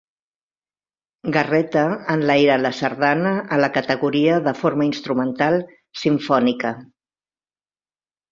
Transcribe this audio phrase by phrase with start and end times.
[1.35, 5.61] Garreta enlaira la sardana a la categoria de forma instrumental
[6.05, 6.73] simfònica.